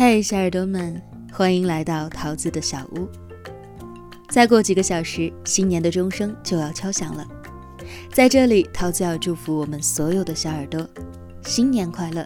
[0.00, 3.08] 嘿，小耳朵们，欢迎来到桃子的小屋。
[4.28, 7.26] 再过几个小时，新年的钟声就要敲响了。
[8.12, 10.88] 在这里，桃子要祝福我们所有的小耳朵，
[11.42, 12.24] 新年快乐，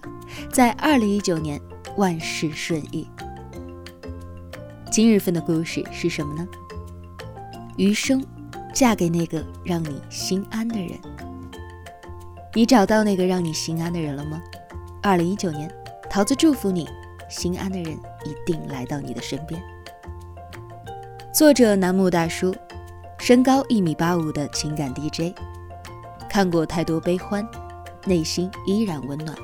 [0.53, 1.59] 在二零一九年
[1.97, 3.09] 万事顺意。
[4.91, 6.47] 今日份的故事是什么呢？
[7.79, 8.23] 余生，
[8.75, 10.91] 嫁给那个让你心安的人。
[12.53, 14.43] 你找到那个让你心安的人了吗？
[15.03, 15.75] 二零一九年，
[16.11, 16.87] 桃子祝福你。
[17.33, 19.61] 心安的人一定来到你的身边。
[21.33, 22.55] 作者楠木大叔，
[23.19, 25.35] 身高一米八五的情感 DJ，
[26.29, 27.45] 看过太多悲欢，
[28.05, 29.35] 内心依然温暖。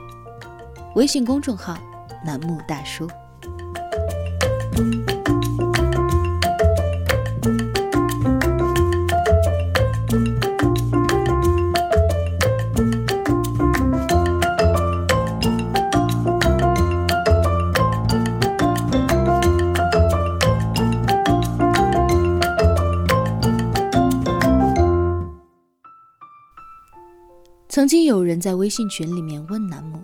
[0.96, 1.79] 微信公众号
[2.23, 3.09] 楠木大叔。
[27.79, 30.02] 曾经有人在微信群里面问楠木：“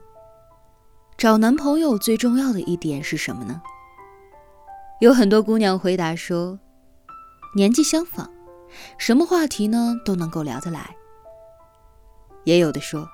[1.19, 3.61] 找男朋友最重要的一点是什么呢？”
[5.03, 6.57] 有很多姑娘回答说
[7.57, 8.31] ：“年纪相仿，
[8.97, 10.95] 什么话题呢都能够聊得来。”
[12.47, 13.09] 也有的说：“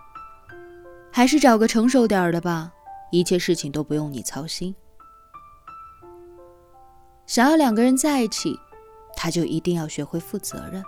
[1.10, 2.70] 还是找个成熟点的吧，
[3.10, 4.76] 一切事情都不用你操心。”
[7.24, 8.60] 想要两个人在一起，
[9.16, 10.84] 他就一定要学会负责任。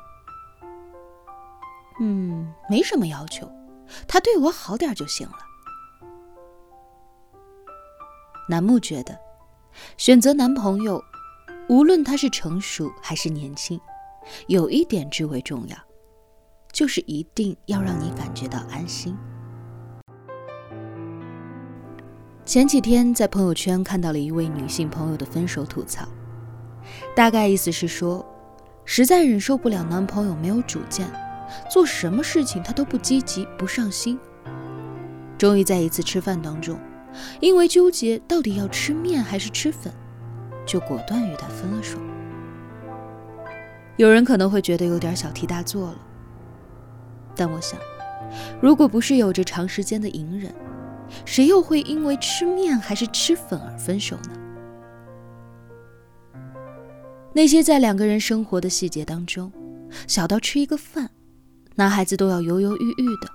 [2.02, 3.50] 嗯，没什么要求。
[4.06, 5.38] 他对我好点就行了。
[8.48, 9.18] 楠木觉得，
[9.96, 11.02] 选择男朋友，
[11.68, 13.80] 无论他是成熟还是年轻，
[14.48, 15.76] 有一点至为重要，
[16.72, 19.16] 就是一定要让你感觉到安心。
[22.44, 26.06] 前几天在朋友圈看到了一位女性朋友的分手吐槽，
[27.14, 28.26] 大概意思是说，
[28.84, 31.08] 实在忍受不了男朋友没有主见。
[31.70, 34.18] 做什么事情他都不积极不上心，
[35.38, 36.78] 终于在一次吃饭当中，
[37.40, 39.92] 因为纠结到底要吃面还是吃粉，
[40.66, 41.98] 就果断与他分了手。
[43.96, 45.98] 有人可能会觉得有点小题大做了，
[47.36, 47.78] 但我想，
[48.60, 50.54] 如果不是有着长时间的隐忍，
[51.24, 54.30] 谁又会因为吃面还是吃粉而分手呢？
[57.34, 59.52] 那些在两个人生活的细节当中，
[60.06, 61.10] 小到吃一个饭。
[61.82, 63.28] 男孩子都要犹犹豫豫的，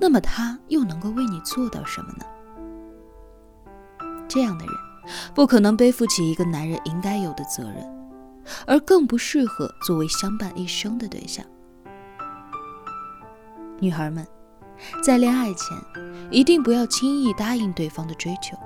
[0.00, 2.24] 那么他又能够为你做到什么呢？
[4.26, 4.74] 这样的人
[5.32, 7.86] 不可能背负起一个男人应该有的责任，
[8.66, 11.46] 而更不适合作为相伴一生的对象。
[13.78, 14.26] 女孩们，
[15.00, 15.78] 在恋爱前
[16.32, 18.58] 一定不要轻易答应对方的追求，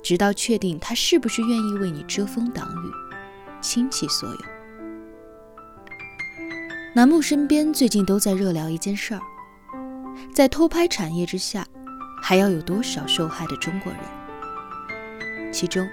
[0.00, 2.92] 直到确定他是不是愿意为你遮风挡雨，
[3.60, 4.38] 倾其所有。
[6.94, 9.20] 楠木身边最近都在热聊一件事儿，
[10.34, 11.66] 在偷拍产业之下，
[12.22, 15.50] 还要有多少受害的中国人？
[15.50, 15.88] 其中，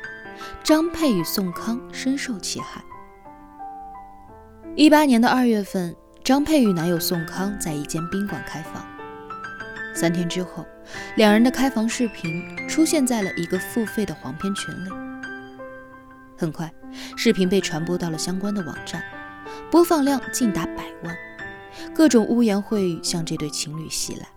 [0.62, 2.84] 张佩与宋康深受其害。
[4.76, 8.86] 一八年的二月份，张佩与男友宋康在一间宾馆开房，
[9.96, 10.66] 三天之后，
[11.16, 14.90] 两人的开房视频出现在了一个付费的黄片群里。
[16.38, 16.70] 很快，
[17.16, 19.02] 视频被传播到了相关的网站。
[19.72, 21.16] 播放量竟达百万，
[21.94, 24.28] 各种污言秽语向这对情侣袭来。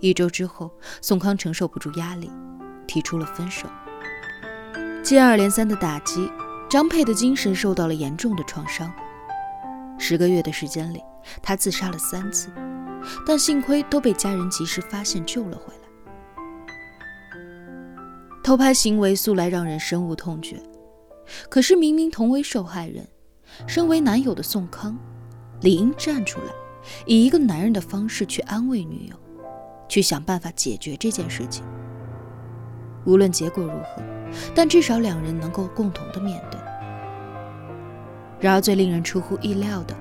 [0.00, 0.70] 一周之后，
[1.02, 2.30] 宋康承受不住压力，
[2.86, 3.68] 提出了分手。
[5.02, 6.30] 接二连三的打击，
[6.70, 8.90] 张佩的精神受到了严重的创伤。
[9.98, 11.02] 十个月的时间里，
[11.42, 12.50] 他自杀了三次，
[13.26, 15.80] 但幸亏都被家人及时发现救了回来。
[18.42, 20.58] 偷拍行为素来让人深恶痛绝，
[21.50, 23.06] 可是明明同为受害人。
[23.66, 24.96] 身为男友的宋康，
[25.60, 26.52] 理应站出来，
[27.06, 29.16] 以一个男人的方式去安慰女友，
[29.88, 31.64] 去想办法解决这件事情。
[33.04, 34.02] 无论结果如何，
[34.54, 36.60] 但至少两人能够共同的面对。
[38.38, 39.94] 然而最令人出乎意料的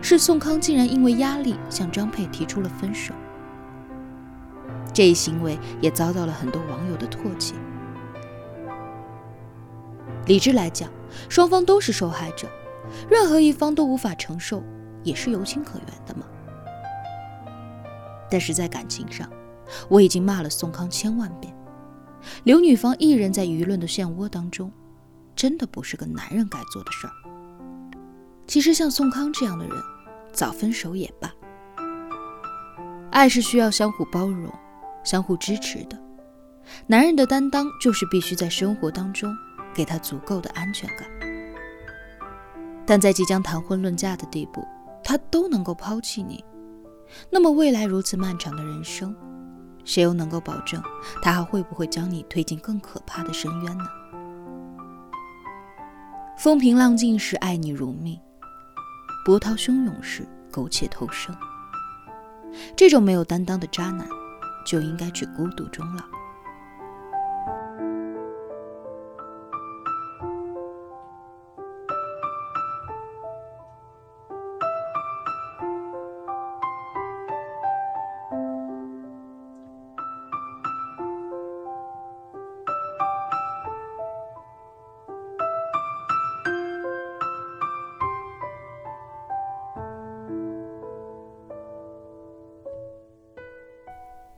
[0.00, 3.12] 是，宋康竟然因为压力向张佩提出了分手。
[4.92, 7.54] 这一行为也遭到了很多网友的唾弃。
[10.26, 10.88] 理智来讲，
[11.28, 12.48] 双方都是受害者。
[13.08, 14.62] 任何一方都无法承受，
[15.02, 16.26] 也是有情可原的嘛。
[18.30, 19.28] 但是在感情上，
[19.88, 21.54] 我已经骂了宋康千万遍，
[22.44, 24.72] 留女方一人在舆论的漩涡当中，
[25.36, 27.12] 真的不是个男人该做的事儿。
[28.46, 29.76] 其实像宋康这样的人，
[30.32, 31.32] 早分手也罢。
[33.10, 34.52] 爱是需要相互包容、
[35.04, 35.96] 相互支持的，
[36.86, 39.32] 男人的担当就是必须在生活当中
[39.72, 41.23] 给他足够的安全感。
[42.86, 44.66] 但在即将谈婚论嫁的地步，
[45.02, 46.44] 他都能够抛弃你，
[47.30, 49.14] 那么未来如此漫长的人生，
[49.84, 50.82] 谁又能够保证
[51.22, 53.84] 他还会不会将你推进更可怕的深渊呢？
[56.38, 58.20] 风平浪静时爱你如命，
[59.24, 61.34] 波涛汹涌时苟且偷生。
[62.76, 64.06] 这种没有担当的渣男，
[64.66, 66.13] 就应该去孤独终老。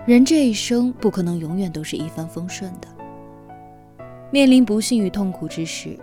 [0.06, 2.86] 人这一生不可能永远都是一帆风顺的。
[4.30, 5.98] 面临不幸与痛苦之时，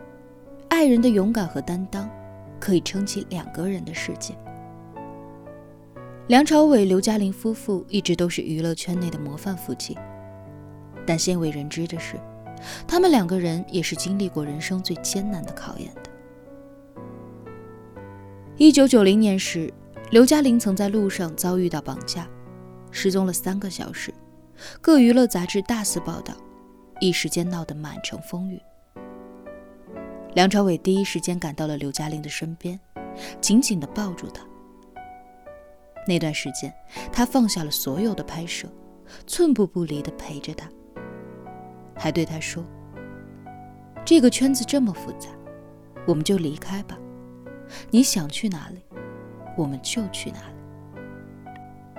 [0.67, 2.09] 爱人的勇敢和担当，
[2.59, 4.33] 可以撑起两个人的世界。
[6.27, 9.97] 梁朝伟、刘嘉玲夫妇一直都是娱乐圈内的模范夫妻，
[11.05, 12.17] 但鲜为人知的是，
[12.85, 16.11] 他们两个人也是经历过人生最艰难的考验的。
[18.57, 19.73] 一九九零年时，
[20.11, 22.27] 刘嘉玲曾在路上遭遇到绑架。
[22.93, 24.13] 失踪了三个小时，
[24.79, 26.33] 各娱乐杂志大肆报道，
[27.01, 28.61] 一时间闹得满城风雨。
[30.35, 32.79] 梁朝伟第一时间赶到了刘嘉玲的身边，
[33.41, 34.45] 紧紧地抱住她。
[36.07, 36.71] 那段时间，
[37.11, 38.67] 他放下了所有的拍摄，
[39.25, 40.69] 寸步不离地陪着她，
[41.95, 42.63] 还对她说
[44.05, 45.29] ：“这个圈子这么复杂，
[46.05, 46.97] 我们就离开吧。
[47.89, 48.83] 你想去哪里，
[49.57, 50.52] 我们就去哪里。”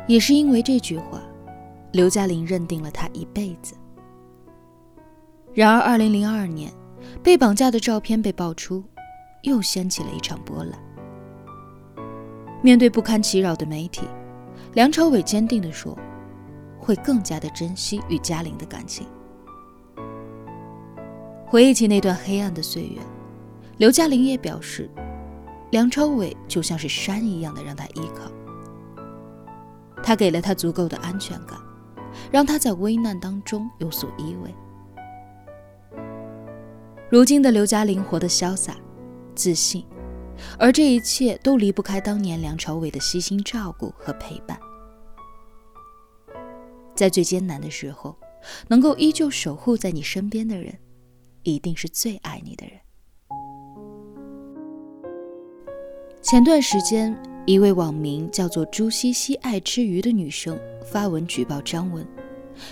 [0.06, 1.22] 也是因为这句话，
[1.92, 3.74] 刘嘉玲认定了他一辈子。
[5.52, 6.72] 然而，二零零二年
[7.22, 8.82] 被绑架的照片被爆出，
[9.42, 10.78] 又掀起了一场波澜。
[12.60, 14.02] 面对不堪其扰的媒体，
[14.72, 15.96] 梁朝伟坚定地说
[16.80, 19.06] ：“会更加的珍惜与嘉玲的感情。”
[21.46, 23.00] 回忆起那段黑暗的岁月，
[23.76, 24.90] 刘嘉玲也表示，
[25.70, 28.30] 梁朝伟就像是山一样的让他依靠。
[30.04, 31.58] 他给了他足够的安全感，
[32.30, 34.52] 让他在危难当中有所依偎。
[37.10, 38.76] 如今的刘嘉玲活得潇洒、
[39.34, 39.82] 自信，
[40.58, 44.58] 而这一切都离不开当年梁朝伟的悉心照顾和陪伴。
[46.94, 48.14] 在最艰难的时候，
[48.68, 50.78] 能够依旧守护在你身边的人，
[51.44, 52.78] 一定是最爱你的人。
[56.20, 57.18] 前段时间。
[57.46, 62.06] 一位网名叫做“朱西西爱吃鱼”的女生发文举报张文，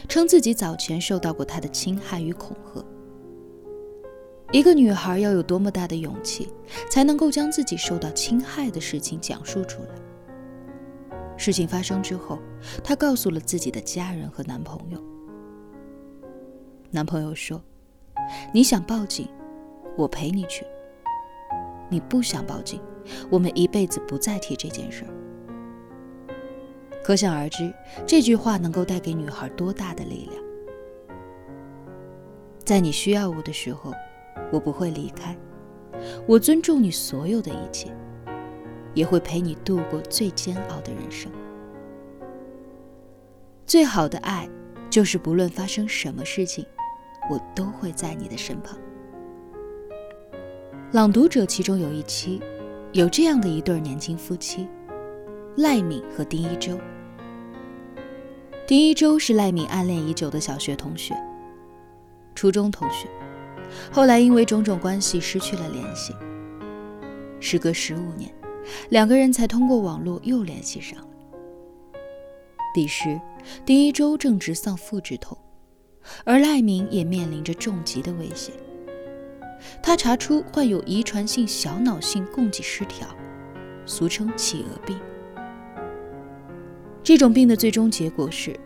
[0.08, 2.82] 称自己早前受到过他的侵害与恐吓。
[4.50, 6.48] 一个女孩要有多么大的勇气，
[6.90, 9.88] 才能够将自己受到侵害的事情讲述出来？
[11.36, 12.38] 事情发生之后，
[12.82, 14.98] 她告诉了自己的家人和男朋友。
[16.90, 17.62] 男朋友说
[18.54, 19.28] ：“你想报警，
[19.98, 20.64] 我陪你去。
[21.92, 22.80] 你不想报警。”
[23.28, 25.10] 我们一辈子不再提这件事儿。
[27.02, 27.74] 可想而知，
[28.06, 30.40] 这句话能够带给女孩多大的力量。
[32.64, 33.92] 在你需要我的时候，
[34.52, 35.36] 我不会离开，
[36.28, 37.92] 我尊重你所有的一切，
[38.94, 41.30] 也会陪你度过最煎熬的人生。
[43.66, 44.48] 最好的爱，
[44.88, 46.64] 就是不论发生什么事情，
[47.28, 48.78] 我都会在你的身旁。
[50.92, 52.38] 朗读者其中有一期。
[52.92, 54.68] 有这样的一对年轻夫妻，
[55.56, 56.78] 赖敏和丁一周。
[58.66, 61.14] 丁一周是赖敏暗恋已久的小学同学，
[62.34, 63.08] 初中同学，
[63.90, 66.12] 后来因为种种关系失去了联系。
[67.40, 68.30] 时隔十五年，
[68.90, 71.08] 两个人才通过网络又联系上了。
[72.74, 73.18] 彼时，
[73.64, 75.38] 丁一周正值丧父之痛，
[76.24, 78.52] 而赖敏也面临着重疾的威胁。
[79.82, 83.06] 他查出患有遗传性小脑性供给失调，
[83.86, 84.98] 俗称企鹅病。
[87.02, 88.58] 这种病的最终结果是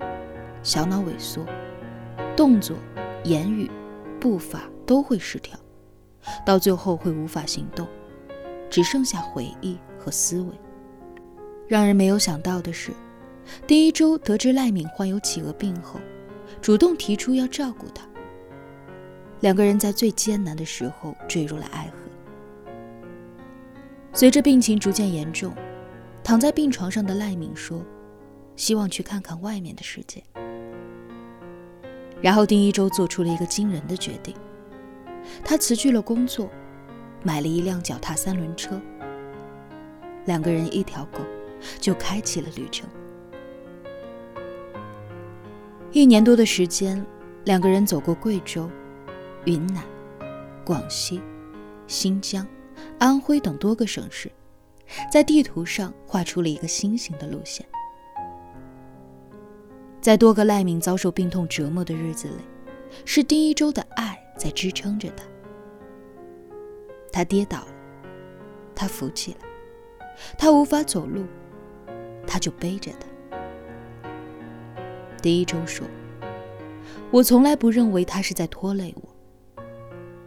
[0.63, 1.45] 小脑萎缩，
[2.37, 2.77] 动作、
[3.25, 3.71] 言语、
[4.21, 5.59] 步伐都会失调，
[6.45, 7.87] 到最后会无法行动，
[8.69, 10.49] 只剩下回忆和思维。
[11.67, 12.93] 让人没有想到的是，
[13.67, 15.99] 第一周得知赖敏患有企鹅病后，
[16.61, 18.07] 主动提出要照顾他。
[19.41, 21.99] 两个人在最艰难的时候坠入了爱河。
[24.13, 25.53] 随着病情逐渐严重，
[26.25, 27.85] 躺在病床上的赖敏说
[28.57, 30.23] ：“希望去看看外面的世界。”
[32.23, 34.35] 然后丁一周做出了一个惊人的决定，
[35.45, 36.49] 他辞去了工作，
[37.23, 38.81] 买了一辆脚踏三轮车，
[40.25, 41.19] 两个人一条狗，
[41.79, 42.89] 就开启了旅程。
[45.93, 47.05] 一年多的时间，
[47.45, 48.71] 两个人走过贵州、
[49.47, 49.83] 云南、
[50.65, 51.23] 广西、
[51.87, 52.45] 新疆、
[52.99, 54.31] 安徽等多个省市，
[55.11, 57.65] 在地图上画出了一个新型的路线。
[60.01, 62.43] 在多个赖敏遭受病痛折磨的日子里，
[63.05, 65.25] 是丁一周的爱在支撑着他。
[67.13, 67.75] 他跌倒了，
[68.75, 69.39] 他扶起来；
[70.37, 71.25] 他无法走路，
[72.27, 73.07] 他就背着他。
[75.23, 75.87] 丁一周说
[77.13, 79.06] ：“我从来不认为他是在拖累我，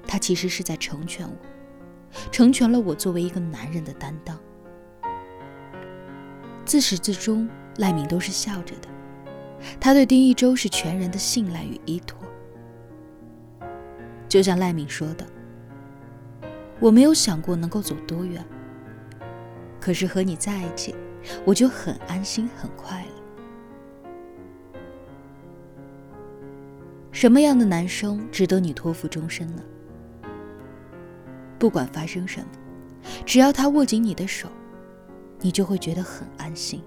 [0.10, 1.36] 他其实是在成全我，
[2.32, 4.36] 成全了我作为一个男人的担当。”
[6.66, 7.48] 自始至终，
[7.78, 8.90] 赖敏都是笑着的。
[9.80, 12.18] 他对丁一周是全然的信赖与依托，
[14.28, 15.24] 就像赖敏说的
[16.82, 18.44] ：“我没有想过能够走多远，
[19.80, 20.96] 可是和你在一起，
[21.46, 23.12] 我就很安心、很快乐。”
[27.12, 29.62] 什么样的男生值得你托付终身呢？
[31.60, 32.48] 不管发生什么，
[33.26, 34.48] 只要他握紧你的手，
[35.42, 36.82] 你就会觉得很安心。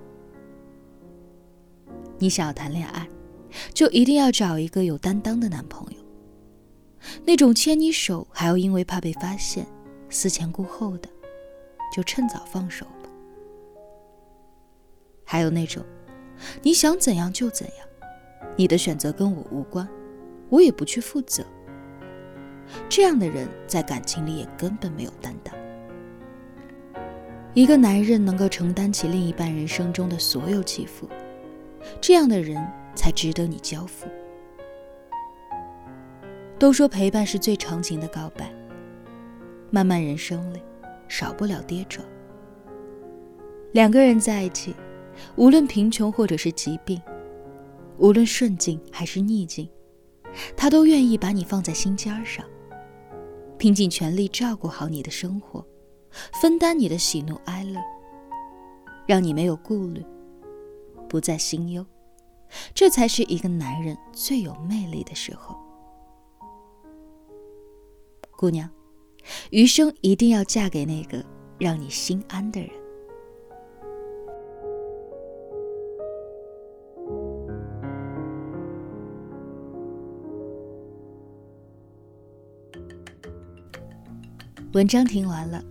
[2.18, 3.06] 你想要谈恋爱，
[3.74, 5.98] 就一定要找一个有担当的男朋友。
[7.24, 9.66] 那种牵你手还要因为怕被发现
[10.08, 11.08] 思前顾后的，
[11.94, 13.10] 就趁早放手吧。
[15.24, 15.84] 还有那种，
[16.62, 17.88] 你想怎样就怎样，
[18.56, 19.86] 你的选择跟我无关，
[20.48, 21.44] 我也不去负责。
[22.88, 25.54] 这样的人在感情里也根本没有担当。
[27.54, 31.08] 一个男人能够承担起另一半人生中的所有起伏。
[32.00, 32.64] 这样的人
[32.94, 34.06] 才值得你交付。
[36.58, 38.48] 都说陪伴是最长情的告白，
[39.70, 40.62] 漫漫人生里，
[41.08, 42.06] 少不了跌撞。
[43.72, 44.74] 两个人在一起，
[45.34, 47.02] 无论贫穷或者是疾病，
[47.98, 49.68] 无论顺境还是逆境，
[50.56, 52.46] 他都愿意把你放在心尖上，
[53.62, 55.64] 拼尽全力照顾好你的生活，
[56.40, 57.80] 分担你的喜怒哀乐，
[59.06, 60.04] 让你没有顾虑。
[61.08, 61.86] 不再心忧，
[62.74, 65.56] 这才是一个男人最有魅力的时候。
[68.36, 68.68] 姑娘，
[69.52, 71.24] 余生一定要嫁给那个
[71.56, 72.70] 让你心安的人。
[84.72, 85.62] 文章听完了，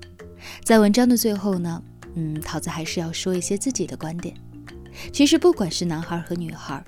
[0.63, 1.81] 在文章的最后呢，
[2.13, 4.35] 嗯，桃子还是要说一些自己的观点。
[5.11, 6.83] 其实，不管是男孩和女孩，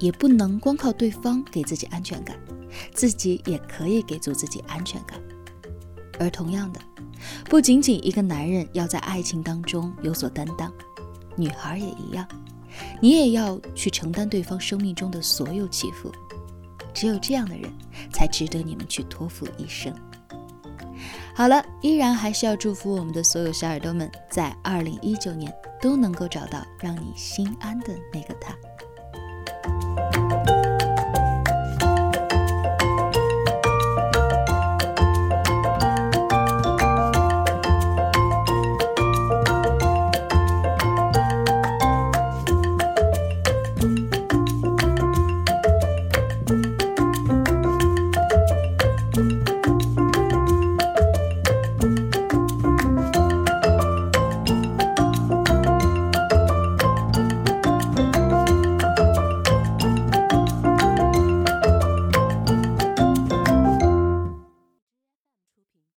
[0.00, 2.34] 也不能光靠对方给自己安全感，
[2.94, 5.20] 自己也可以给足自己安全感。
[6.18, 6.80] 而同样的，
[7.44, 10.72] 不仅仅一个男人要在爱情当中有所担当，
[11.36, 12.26] 女孩也一样，
[13.02, 16.10] 你也要去承担对方生命中的所有起伏。
[16.94, 17.70] 只有这样的人，
[18.10, 19.94] 才值得你们去托付一生。
[21.34, 28.54] 好了依然还是要祝福我们的所有小耳朵们在二零一九年都能够找到让你心安的那个他。